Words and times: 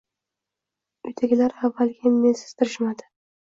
Uydagilar 1.09 1.55
avvaliga 1.69 2.15
menga 2.17 2.35
sezdirishmadi 2.43 3.11